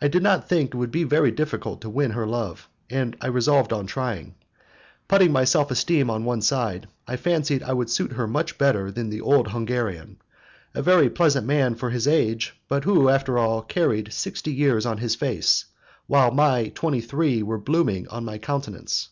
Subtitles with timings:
[0.00, 3.26] I did not think it would be very difficult to win her love, and I
[3.26, 4.36] resolved on trying.
[5.08, 8.92] Putting my self esteem on one side, I fancied I would suit her much better
[8.92, 10.18] than the old Hungarian,
[10.76, 14.86] a very pleasant man for his age, but who, after all, carried his sixty years
[14.86, 15.64] on his face,
[16.06, 19.08] while my twenty three were blooming on my countenance.